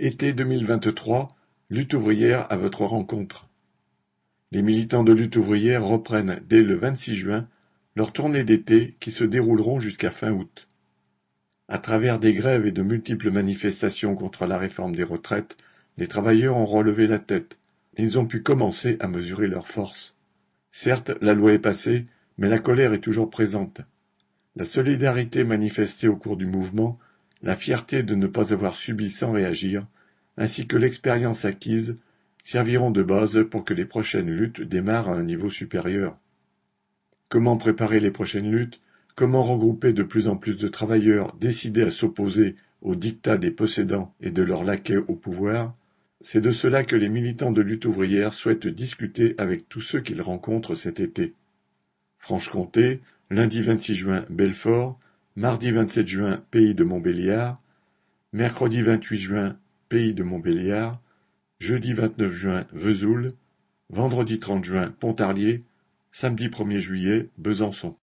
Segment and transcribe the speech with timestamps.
[0.00, 1.28] Été 2023,
[1.70, 3.48] Lutte ouvrière à votre rencontre.
[4.50, 7.46] Les militants de Lutte ouvrière reprennent dès le 26 juin
[7.94, 10.66] leur tournée d'été qui se dérouleront jusqu'à fin août.
[11.68, 15.56] À travers des grèves et de multiples manifestations contre la réforme des retraites,
[15.96, 17.56] les travailleurs ont relevé la tête.
[17.96, 20.16] Ils ont pu commencer à mesurer leurs forces.
[20.72, 22.06] Certes, la loi est passée,
[22.36, 23.80] mais la colère est toujours présente.
[24.56, 26.98] La solidarité manifestée au cours du mouvement
[27.44, 29.86] la fierté de ne pas avoir subi sans réagir,
[30.38, 31.98] ainsi que l'expérience acquise,
[32.42, 36.16] serviront de base pour que les prochaines luttes démarrent à un niveau supérieur.
[37.28, 38.80] Comment préparer les prochaines luttes?
[39.14, 44.14] Comment regrouper de plus en plus de travailleurs décidés à s'opposer aux dictats des possédants
[44.20, 45.76] et de leurs laquais au pouvoir?
[46.22, 50.22] C'est de cela que les militants de lutte ouvrière souhaitent discuter avec tous ceux qu'ils
[50.22, 51.34] rencontrent cet été.
[52.18, 54.98] Franche-Comté, lundi 26 juin, Belfort,
[55.36, 57.60] Mardi 27 juin, Pays de Montbéliard.
[58.32, 61.00] Mercredi 28 juin, Pays de Montbéliard.
[61.58, 63.32] Jeudi 29 juin, Vesoul.
[63.90, 65.64] Vendredi 30 juin, Pontarlier.
[66.12, 67.92] Samedi 1er juillet, Besançon.